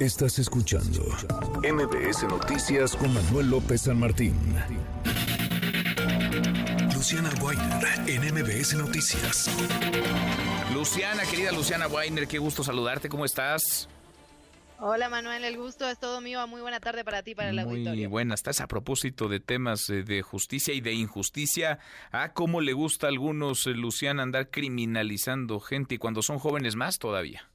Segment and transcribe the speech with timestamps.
[0.00, 1.02] Estás escuchando
[1.62, 4.34] MBS Noticias con Manuel López San Martín.
[6.94, 9.50] Luciana Weiner en MBS Noticias.
[10.72, 13.90] Luciana, querida Luciana Weiner, qué gusto saludarte, ¿cómo estás?
[14.78, 16.46] Hola Manuel, el gusto es todo mío.
[16.46, 18.04] Muy buena tarde para ti, para el auditorio.
[18.04, 21.78] Muy buena, estás a propósito de temas eh, de justicia y de injusticia.
[22.10, 26.74] Ah, cómo le gusta a algunos, eh, Luciana, andar criminalizando gente y cuando son jóvenes
[26.74, 27.49] más todavía.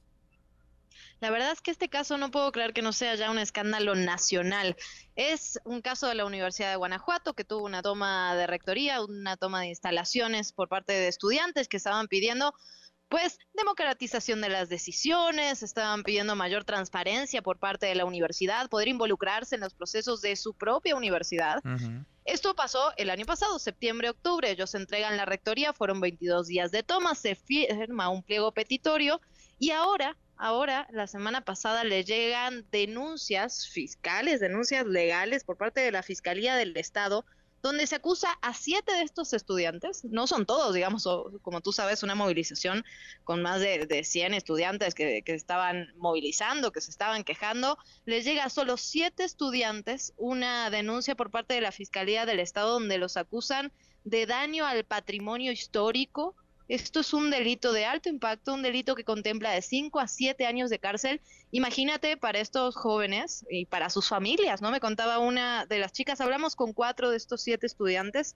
[1.20, 3.94] La verdad es que este caso no puedo creer que no sea ya un escándalo
[3.94, 4.76] nacional.
[5.14, 9.36] Es un caso de la Universidad de Guanajuato que tuvo una toma de rectoría, una
[9.36, 12.52] toma de instalaciones por parte de estudiantes que estaban pidiendo
[13.08, 18.88] pues democratización de las decisiones, estaban pidiendo mayor transparencia por parte de la universidad, poder
[18.88, 21.62] involucrarse en los procesos de su propia universidad.
[22.24, 26.82] Esto pasó el año pasado, septiembre, octubre, ellos entregan la rectoría, fueron 22 días de
[26.82, 29.20] toma, se firma un pliego petitorio
[29.58, 35.92] y ahora Ahora, la semana pasada le llegan denuncias fiscales, denuncias legales por parte de
[35.92, 37.24] la Fiscalía del Estado,
[37.62, 41.08] donde se acusa a siete de estos estudiantes, no son todos, digamos,
[41.42, 42.84] como tú sabes, una movilización
[43.24, 48.24] con más de, de 100 estudiantes que, que, estaban movilizando, que se estaban quejando, les
[48.24, 52.98] llega a solo siete estudiantes una denuncia por parte de la Fiscalía del Estado donde
[52.98, 53.72] los acusan
[54.04, 56.36] de daño al patrimonio histórico,
[56.68, 60.46] esto es un delito de alto impacto, un delito que contempla de 5 a 7
[60.46, 61.20] años de cárcel.
[61.52, 64.72] Imagínate para estos jóvenes y para sus familias, ¿no?
[64.72, 68.34] Me contaba una de las chicas, hablamos con cuatro de estos siete estudiantes,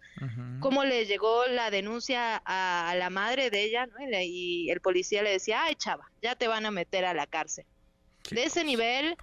[0.60, 3.94] cómo le llegó la denuncia a, la madre de ella, ¿no?
[4.22, 7.66] Y, el policía le decía, ay, chava, ya te van a meter a la cárcel.
[8.30, 9.16] De ese nivel,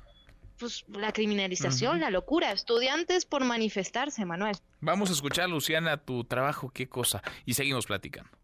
[0.60, 4.58] pues la criminalización, la locura, estudiantes por manifestarse, Manuel.
[4.82, 8.38] Vamos a escuchar, Luciana, tu trabajo, qué cosa, y seguimos platicando.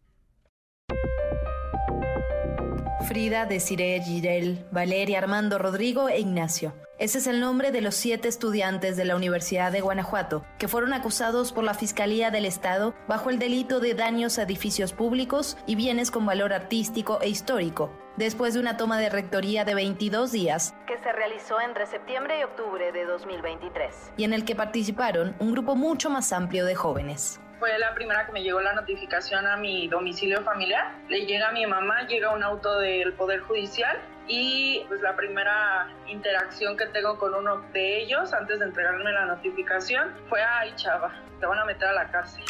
[3.04, 6.74] Frida, Desiree, Girel, Valeria, Armando, Rodrigo e Ignacio.
[6.98, 10.94] Ese es el nombre de los siete estudiantes de la Universidad de Guanajuato que fueron
[10.94, 15.76] acusados por la Fiscalía del Estado bajo el delito de daños a edificios públicos y
[15.76, 20.74] bienes con valor artístico e histórico, después de una toma de rectoría de 22 días
[20.88, 25.52] que se realizó entre septiembre y octubre de 2023 y en el que participaron un
[25.52, 29.56] grupo mucho más amplio de jóvenes fue la primera que me llegó la notificación a
[29.56, 30.92] mi domicilio familiar.
[31.08, 35.88] Le llega a mi mamá, llega un auto del Poder Judicial y pues la primera
[36.08, 41.14] interacción que tengo con uno de ellos antes de entregarme la notificación fue, ay chava,
[41.40, 42.44] te van a meter a la cárcel.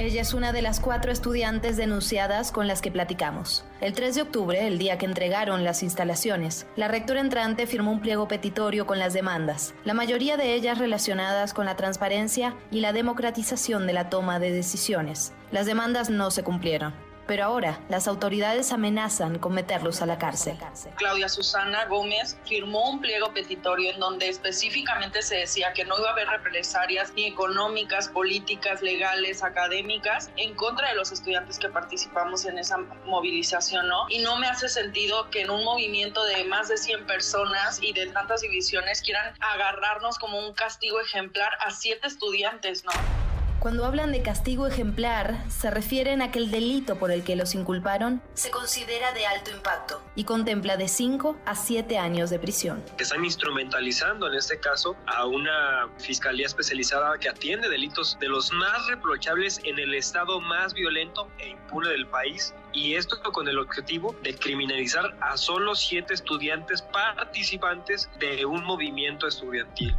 [0.00, 3.64] Ella es una de las cuatro estudiantes denunciadas con las que platicamos.
[3.80, 8.00] El 3 de octubre, el día que entregaron las instalaciones, la rectora entrante firmó un
[8.00, 12.92] pliego petitorio con las demandas, la mayoría de ellas relacionadas con la transparencia y la
[12.92, 15.32] democratización de la toma de decisiones.
[15.50, 20.56] Las demandas no se cumplieron pero ahora las autoridades amenazan con meterlos a la cárcel.
[20.96, 26.08] Claudia Susana Gómez firmó un pliego petitorio en donde específicamente se decía que no iba
[26.08, 32.46] a haber represalias ni económicas, políticas, legales, académicas en contra de los estudiantes que participamos
[32.46, 34.06] en esa movilización, ¿no?
[34.08, 37.92] Y no me hace sentido que en un movimiento de más de 100 personas y
[37.92, 43.17] de tantas divisiones quieran agarrarnos como un castigo ejemplar a siete estudiantes, ¿no?
[43.58, 47.56] Cuando hablan de castigo ejemplar, se refieren a que el delito por el que los
[47.56, 52.84] inculparon se considera de alto impacto y contempla de 5 a 7 años de prisión.
[52.98, 58.86] Están instrumentalizando en este caso a una fiscalía especializada que atiende delitos de los más
[58.86, 64.14] reprochables en el estado más violento e impune del país y esto con el objetivo
[64.22, 69.96] de criminalizar a solo siete estudiantes participantes de un movimiento estudiantil.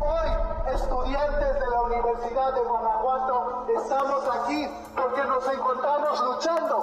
[0.00, 6.77] Hoy, estudiantes de la Universidad de Guanajuato, estamos aquí porque nos encontramos luchando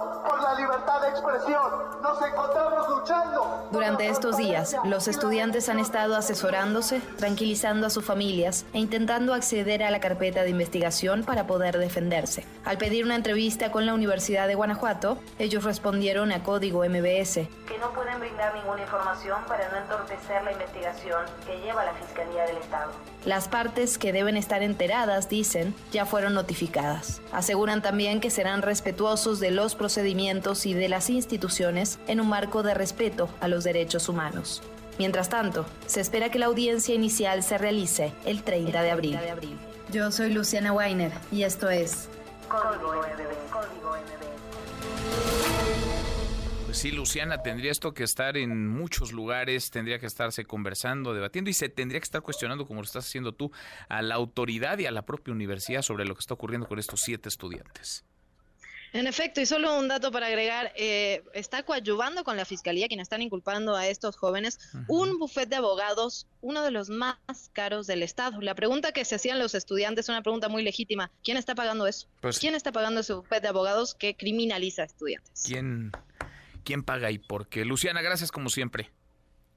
[1.05, 1.71] de expresión.
[2.01, 3.67] Nos encontramos luchando.
[3.71, 9.83] Durante estos días, los estudiantes han estado asesorándose, tranquilizando a sus familias e intentando acceder
[9.83, 12.45] a la carpeta de investigación para poder defenderse.
[12.63, 17.77] Al pedir una entrevista con la Universidad de Guanajuato, ellos respondieron a código MBS que
[17.79, 22.57] no pueden brindar ninguna información para no entorpecer la investigación que lleva la Fiscalía del
[22.57, 22.91] Estado.
[23.25, 27.21] Las partes que deben estar enteradas, dicen, ya fueron notificadas.
[27.31, 32.63] Aseguran también que serán respetuosos de los procedimientos y de las instituciones en un marco
[32.63, 34.63] de respeto a los derechos humanos.
[34.97, 39.19] Mientras tanto, se espera que la audiencia inicial se realice el 30 de abril.
[39.91, 42.07] Yo soy Luciana Weiner y esto es
[42.47, 42.93] Código
[43.51, 43.97] Código
[46.71, 51.53] sí, Luciana, tendría esto que estar en muchos lugares, tendría que estarse conversando, debatiendo y
[51.53, 53.51] se tendría que estar cuestionando, como lo estás haciendo tú,
[53.89, 57.01] a la autoridad y a la propia universidad sobre lo que está ocurriendo con estos
[57.01, 58.05] siete estudiantes.
[58.95, 63.03] En efecto, y solo un dato para agregar, eh, está coadyuvando con la fiscalía, quienes
[63.05, 64.57] están inculpando a estos jóvenes,
[64.87, 67.17] un bufete de abogados, uno de los más
[67.51, 68.39] caros del Estado.
[68.39, 71.11] La pregunta que se hacían los estudiantes es una pregunta muy legítima.
[71.25, 72.07] ¿Quién está pagando eso?
[72.21, 75.43] Pues ¿Quién está pagando ese bufete de abogados que criminaliza a estudiantes?
[75.45, 75.91] ¿Quién,
[76.63, 77.65] quién paga y por qué?
[77.65, 78.91] Luciana, gracias como siempre.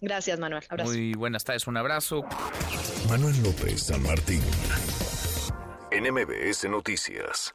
[0.00, 0.64] Gracias, Manuel.
[0.68, 0.90] Abrazo.
[0.90, 2.24] Muy buenas tardes, un abrazo.
[3.08, 4.42] Manuel López San Martín,
[5.92, 7.54] NMBS Noticias.